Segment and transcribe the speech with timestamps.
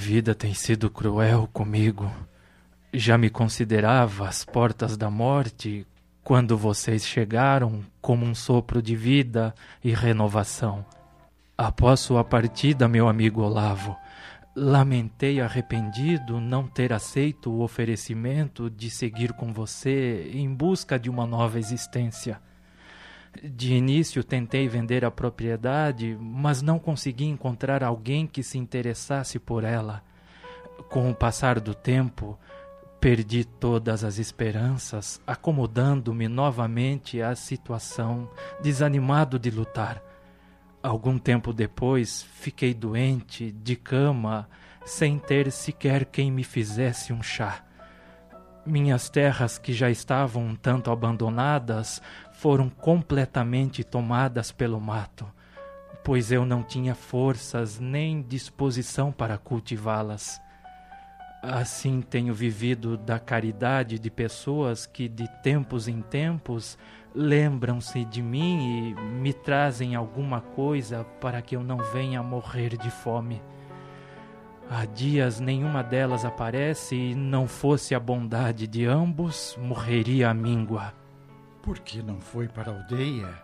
[0.00, 2.10] Vida tem sido cruel comigo.
[2.92, 5.86] Já me considerava às portas da morte
[6.24, 9.54] quando vocês chegaram como um sopro de vida
[9.84, 10.84] e renovação.
[11.56, 13.94] Após sua partida, meu amigo Olavo,
[14.56, 21.26] lamentei arrependido não ter aceito o oferecimento de seguir com você em busca de uma
[21.26, 22.40] nova existência.
[23.42, 29.64] De início tentei vender a propriedade, mas não consegui encontrar alguém que se interessasse por
[29.64, 30.02] ela.
[30.90, 32.38] Com o passar do tempo,
[33.00, 38.28] perdi todas as esperanças, acomodando-me novamente à situação,
[38.62, 40.02] desanimado de lutar.
[40.82, 44.48] Algum tempo depois, fiquei doente, de cama,
[44.84, 47.64] sem ter sequer quem me fizesse um chá.
[48.66, 52.00] Minhas terras, que já estavam um tanto abandonadas,
[52.32, 55.26] foram completamente tomadas pelo mato,
[56.04, 60.40] pois eu não tinha forças nem disposição para cultivá-las.
[61.42, 66.76] Assim tenho vivido da caridade de pessoas que, de tempos em tempos,
[67.14, 72.90] lembram-se de mim e me trazem alguma coisa para que eu não venha morrer de
[72.90, 73.42] fome.
[74.72, 80.94] Há dias nenhuma delas aparece e não fosse a bondade de ambos, morreria a míngua.
[81.60, 83.34] Por que não foi para a aldeia?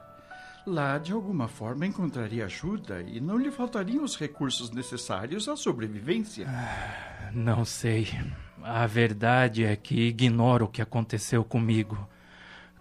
[0.65, 6.47] Lá, de alguma forma, encontraria ajuda e não lhe faltariam os recursos necessários à sobrevivência.
[7.33, 8.07] Não sei.
[8.63, 12.09] A verdade é que ignoro o que aconteceu comigo.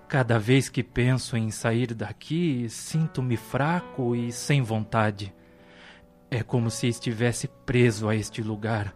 [0.07, 5.33] Cada vez que penso em sair daqui, sinto-me fraco e sem vontade.
[6.35, 8.93] É como se estivesse preso a este lugar,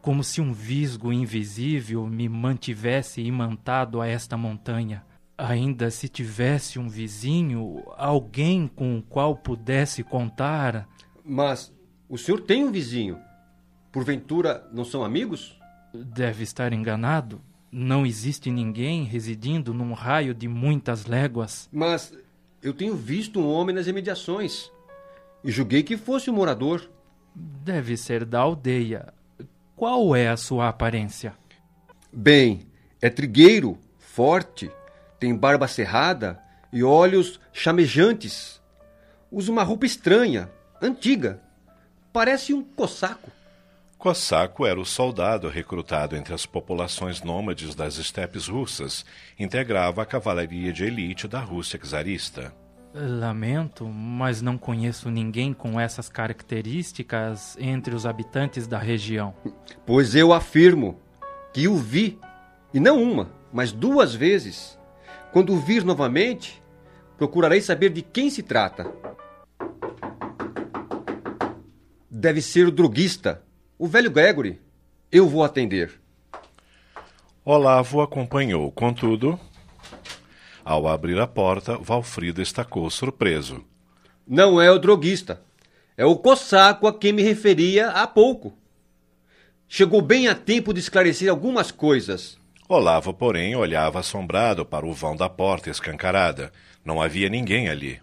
[0.00, 5.06] como se um visgo invisível me mantivesse imantado a esta montanha.
[5.38, 10.88] Ainda se tivesse um vizinho, alguém com o qual pudesse contar.
[11.24, 11.72] Mas
[12.08, 13.16] o senhor tem um vizinho.
[13.92, 15.56] Porventura não são amigos?
[15.94, 17.40] Deve estar enganado.
[17.70, 21.68] Não existe ninguém residindo num raio de muitas léguas.
[21.72, 22.12] Mas
[22.60, 24.71] eu tenho visto um homem nas imediações
[25.44, 26.88] e julguei que fosse um morador.
[27.34, 29.12] Deve ser da aldeia.
[29.76, 31.34] Qual é a sua aparência?
[32.12, 32.66] Bem,
[33.00, 34.70] é trigueiro, forte,
[35.18, 36.40] tem barba cerrada
[36.72, 38.60] e olhos chamejantes.
[39.30, 41.40] Usa uma roupa estranha, antiga.
[42.12, 43.30] Parece um cossaco.
[43.96, 49.06] Cossaco era o soldado recrutado entre as populações nômades das estepes russas,
[49.38, 52.52] integrava a cavalaria de elite da Rússia czarista.
[52.94, 59.34] Lamento, mas não conheço ninguém com essas características entre os habitantes da região.
[59.86, 61.00] Pois eu afirmo
[61.54, 62.18] que o vi,
[62.72, 64.78] e não uma, mas duas vezes.
[65.32, 66.62] Quando o vir novamente,
[67.16, 68.92] procurarei saber de quem se trata.
[72.10, 73.42] Deve ser o droguista,
[73.78, 74.60] o velho Gregory.
[75.10, 75.98] Eu vou atender.
[77.44, 79.40] Olavo acompanhou, contudo.
[80.64, 83.64] Ao abrir a porta, Valfrido estacou surpreso.
[84.26, 85.42] Não é o droguista.
[85.96, 88.56] É o cossaco a quem me referia há pouco.
[89.68, 92.38] Chegou bem a tempo de esclarecer algumas coisas.
[92.68, 96.52] Olavo, porém, olhava assombrado para o vão da porta escancarada.
[96.84, 98.00] Não havia ninguém ali.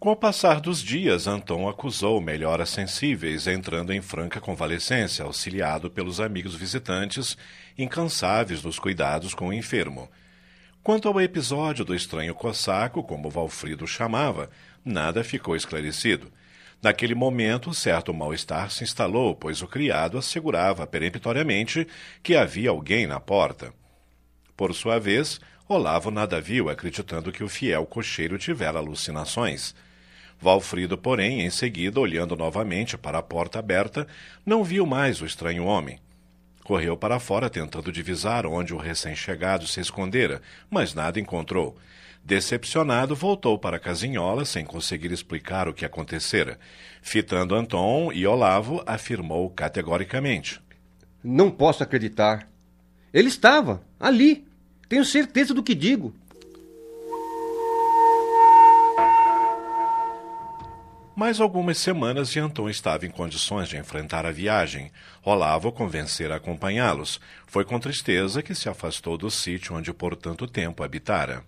[0.00, 6.20] Com o passar dos dias, Anton acusou melhoras sensíveis, entrando em franca convalescência, auxiliado pelos
[6.20, 7.36] amigos visitantes,
[7.76, 10.10] incansáveis dos cuidados com o enfermo.
[10.82, 14.48] Quanto ao episódio do estranho cossaco, como Valfrido chamava,
[14.82, 16.32] nada ficou esclarecido.
[16.82, 21.86] Naquele momento, certo mal-estar se instalou, pois o criado assegurava peremptoriamente
[22.22, 23.70] que havia alguém na porta.
[24.56, 25.38] Por sua vez,
[25.68, 29.74] Olavo nada viu, acreditando que o fiel cocheiro tivera alucinações.
[30.40, 34.06] Valfrido, porém, em seguida, olhando novamente para a porta aberta,
[34.44, 35.98] não viu mais o estranho homem.
[36.64, 40.40] Correu para fora tentando divisar onde o recém-chegado se escondera,
[40.70, 41.76] mas nada encontrou.
[42.24, 46.58] Decepcionado, voltou para a casinhola sem conseguir explicar o que acontecera.
[47.02, 50.60] Fitando Anton e Olavo, afirmou categoricamente:
[51.24, 52.48] Não posso acreditar.
[53.12, 54.46] Ele estava ali.
[54.88, 56.14] Tenho certeza do que digo.
[61.20, 64.90] Mais algumas semanas e Anton estava em condições de enfrentar a viagem.
[65.22, 67.20] Olavo convencer a acompanhá-los.
[67.46, 71.44] Foi com tristeza que se afastou do sítio onde por tanto tempo habitara.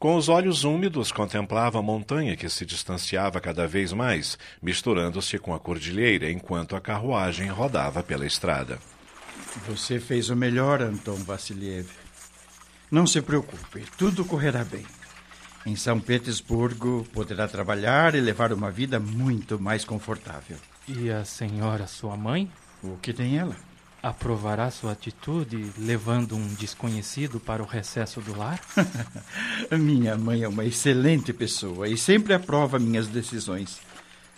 [0.00, 5.54] Com os olhos úmidos, contemplava a montanha que se distanciava cada vez mais, misturando-se com
[5.54, 8.80] a cordilheira enquanto a carruagem rodava pela estrada.
[9.68, 11.88] Você fez o melhor, Anton Vassiliev.
[12.90, 14.84] Não se preocupe, tudo correrá bem.
[15.68, 20.56] Em São Petersburgo, poderá trabalhar e levar uma vida muito mais confortável.
[20.88, 22.50] E a senhora, sua mãe?
[22.82, 23.54] O que tem ela?
[24.02, 28.58] Aprovará sua atitude levando um desconhecido para o recesso do lar?
[29.70, 33.78] Minha mãe é uma excelente pessoa e sempre aprova minhas decisões.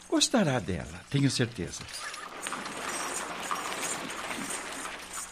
[0.09, 1.85] Gostará dela, tenho certeza.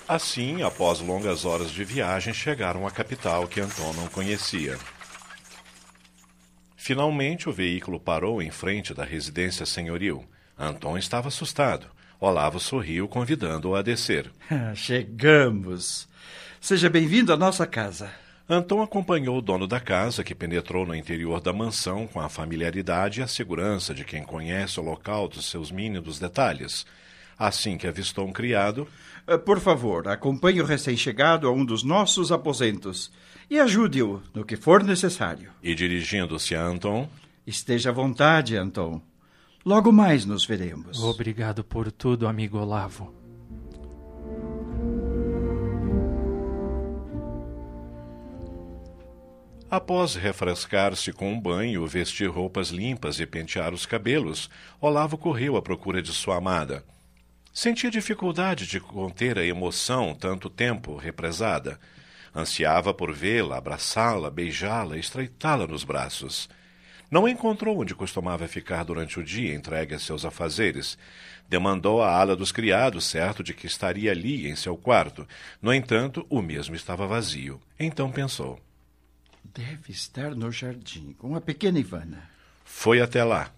[0.07, 4.79] Assim, após longas horas de viagem, chegaram à capital que Anton não conhecia.
[6.81, 10.25] Finalmente, o veículo parou em frente da residência senhoril.
[10.57, 11.89] Anton estava assustado.
[12.21, 14.31] Olavo sorriu, convidando-o a descer.
[14.77, 16.09] Chegamos.
[16.61, 18.09] Seja bem-vindo à nossa casa.
[18.49, 23.19] Anton acompanhou o dono da casa, que penetrou no interior da mansão com a familiaridade
[23.19, 26.87] e a segurança de quem conhece o local dos seus mínimos detalhes.
[27.39, 28.89] Assim que avistou um criado,
[29.27, 33.13] eh, por favor, acompanhe o recém-chegado a um dos nossos aposentos
[33.49, 35.53] e ajude-o no que for necessário.
[35.63, 37.09] E dirigindo-se a Anton:
[37.47, 39.01] Esteja à vontade, Anton.
[39.65, 41.01] Logo mais nos veremos.
[41.03, 43.15] Obrigado por tudo, amigo Olavo.
[49.71, 54.49] Após refrescar-se com um banho, vestir roupas limpas e pentear os cabelos,
[54.81, 56.83] Olavo correu à procura de sua amada.
[57.61, 61.77] Sentia dificuldade de conter a emoção tanto tempo represada.
[62.33, 66.49] Ansiava por vê-la, abraçá-la, beijá-la, estreitá-la nos braços.
[67.11, 70.97] Não encontrou onde costumava ficar durante o dia entregue a seus afazeres.
[71.49, 75.27] Demandou a ala dos criados, certo de que estaria ali em seu quarto.
[75.61, 77.61] No entanto, o mesmo estava vazio.
[77.77, 78.61] Então pensou:
[79.43, 82.31] Deve estar no jardim com a pequena Ivana.
[82.65, 83.53] Foi até lá.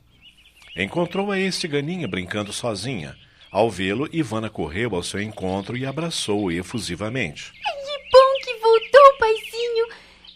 [0.75, 1.37] Encontrou a
[1.69, 3.15] ganinha brincando sozinha.
[3.51, 7.53] Ao vê-lo, Ivana correu ao seu encontro e abraçou-o efusivamente.
[7.53, 9.87] Que bom que voltou, paizinho!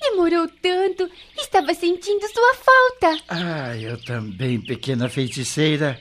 [0.01, 1.09] Demorou tanto.
[1.39, 3.25] Estava sentindo sua falta.
[3.29, 5.99] Ah, eu também, pequena feiticeira.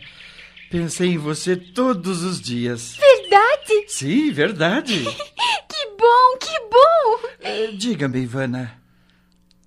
[0.72, 2.98] Pensei em você todos os dias.
[2.98, 3.86] Verdade?
[3.88, 5.04] Sim, verdade.
[5.70, 7.30] que bom, que bom!
[7.42, 8.82] Eh, Diga-me, Ivana,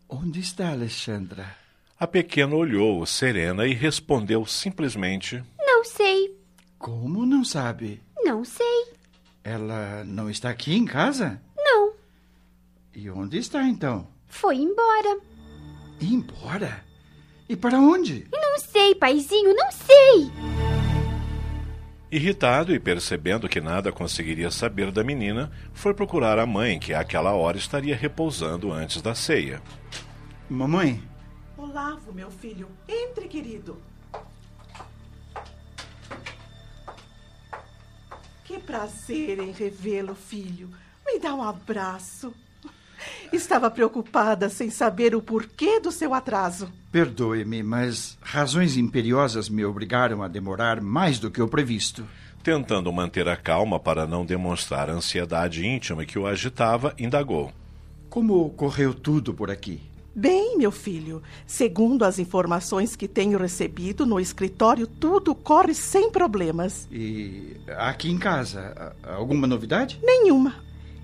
[0.09, 1.57] onde está Alexandra?
[1.99, 6.16] A pequena olhou serena e respondeu simplesmente: Não sei.
[6.79, 8.03] Como não sabe?
[8.25, 8.93] Não sei.
[9.43, 11.41] Ela não está aqui em casa?
[11.57, 11.93] Não.
[12.95, 14.09] E onde está então?
[14.27, 15.21] Foi embora.
[16.01, 16.85] Embora?
[17.49, 18.27] E para onde?
[18.33, 20.31] Não sei, paizinho, não sei.
[22.11, 27.33] Irritado e percebendo que nada conseguiria saber da menina, foi procurar a mãe, que àquela
[27.33, 29.63] hora estaria repousando antes da ceia.
[30.49, 31.03] Mamãe?
[31.57, 33.77] Olavo, meu filho, entre, querido.
[38.67, 40.69] Prazer em revê-lo, filho.
[41.07, 42.35] Me dá um abraço.
[43.33, 46.73] Estava preocupada sem saber o porquê do seu atraso.
[46.91, 52.05] Perdoe-me, mas razões imperiosas me obrigaram a demorar mais do que o previsto.
[52.43, 57.53] Tentando manter a calma para não demonstrar a ansiedade íntima que o agitava, indagou.
[58.09, 59.81] Como correu tudo por aqui?
[60.19, 66.89] Bem, meu filho, segundo as informações que tenho recebido no escritório, tudo corre sem problemas.
[66.91, 70.01] E aqui em casa, alguma novidade?
[70.03, 70.55] Nenhuma.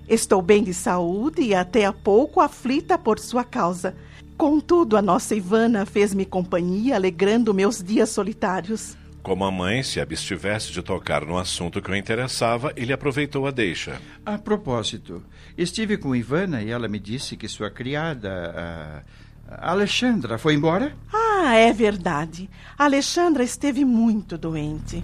[0.09, 3.95] Estou bem de saúde e até há pouco aflita por sua causa.
[4.35, 8.97] Contudo, a nossa Ivana fez-me companhia, alegrando meus dias solitários.
[9.23, 13.51] Como a mãe se abstivesse de tocar no assunto que o interessava, ele aproveitou a
[13.51, 14.01] deixa.
[14.25, 15.23] A propósito,
[15.57, 19.05] estive com Ivana e ela me disse que sua criada,
[19.49, 20.93] a Alexandra, foi embora?
[21.13, 22.49] Ah, é verdade.
[22.77, 25.01] A Alexandra esteve muito doente.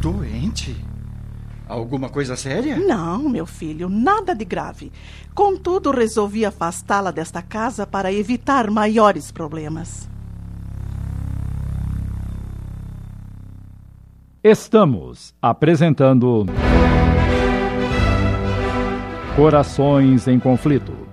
[0.00, 0.74] Doente?
[1.68, 2.76] Alguma coisa séria?
[2.76, 4.90] Não, meu filho, nada de grave.
[5.32, 10.08] Contudo, resolvi afastá-la desta casa para evitar maiores problemas.
[14.50, 16.46] Estamos apresentando
[19.36, 21.07] Corações em Conflito.